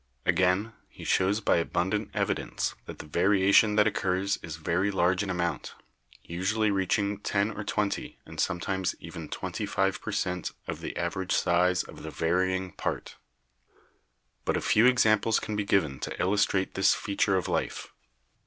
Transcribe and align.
Again, 0.25 0.73
he 0.89 1.03
shows 1.03 1.41
by 1.41 1.57
abundant 1.57 2.09
evidence 2.15 2.73
that 2.87 2.97
the 2.97 3.05
variation 3.05 3.75
that 3.75 3.85
occurs 3.85 4.39
is 4.41 4.55
very 4.55 4.89
large 4.89 5.21
in 5.21 5.29
amount— 5.29 5.75
usually 6.23 6.71
reaching 6.71 7.19
10 7.19 7.51
or 7.51 7.63
20 7.63 8.17
and 8.25 8.39
sometimes 8.39 8.95
even 8.99 9.29
25 9.29 10.01
per 10.01 10.11
cent, 10.11 10.53
of 10.67 10.81
the 10.81 10.97
average 10.97 11.33
size 11.33 11.83
of 11.83 12.01
the 12.01 12.09
varying 12.09 12.71
part. 12.71 13.17
But 14.43 14.57
a 14.57 14.61
few 14.61 14.87
examples 14.87 15.39
can 15.39 15.55
be 15.55 15.65
given 15.65 15.99
to 15.99 16.19
illustrate 16.19 16.73
this 16.73 16.95
fea 16.95 17.15
ture 17.17 17.35
of 17.37 17.47
life. 17.47 17.93